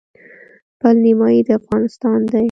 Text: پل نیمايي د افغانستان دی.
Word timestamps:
پل 0.79 0.95
نیمايي 1.05 1.41
د 1.47 1.49
افغانستان 1.59 2.19
دی. 2.31 2.39